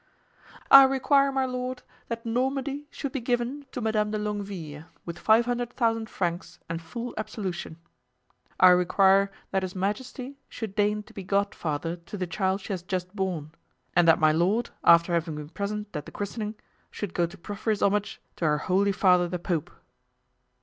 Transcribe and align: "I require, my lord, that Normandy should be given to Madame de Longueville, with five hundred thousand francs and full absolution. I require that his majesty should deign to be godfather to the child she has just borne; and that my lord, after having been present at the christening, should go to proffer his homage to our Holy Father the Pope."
"I 0.71 0.81
require, 0.85 1.31
my 1.31 1.45
lord, 1.45 1.83
that 2.07 2.25
Normandy 2.25 2.87
should 2.89 3.11
be 3.11 3.21
given 3.21 3.67
to 3.71 3.81
Madame 3.81 4.09
de 4.09 4.17
Longueville, 4.17 4.85
with 5.05 5.19
five 5.19 5.45
hundred 5.45 5.73
thousand 5.73 6.09
francs 6.09 6.57
and 6.67 6.81
full 6.81 7.13
absolution. 7.19 7.77
I 8.59 8.69
require 8.69 9.29
that 9.51 9.61
his 9.61 9.75
majesty 9.75 10.39
should 10.49 10.73
deign 10.73 11.03
to 11.03 11.13
be 11.13 11.21
godfather 11.21 11.97
to 11.97 12.17
the 12.17 12.25
child 12.25 12.61
she 12.61 12.73
has 12.73 12.81
just 12.81 13.15
borne; 13.15 13.51
and 13.95 14.07
that 14.07 14.17
my 14.17 14.31
lord, 14.31 14.71
after 14.83 15.13
having 15.13 15.35
been 15.35 15.49
present 15.49 15.95
at 15.95 16.07
the 16.07 16.11
christening, 16.11 16.55
should 16.89 17.13
go 17.13 17.27
to 17.27 17.37
proffer 17.37 17.69
his 17.69 17.83
homage 17.83 18.19
to 18.37 18.45
our 18.45 18.57
Holy 18.57 18.91
Father 18.91 19.27
the 19.27 19.37
Pope." 19.37 19.69